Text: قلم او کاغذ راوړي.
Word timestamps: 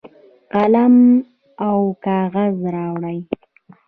قلم 0.53 0.95
او 1.67 1.79
کاغذ 2.05 2.55
راوړي. 2.75 3.17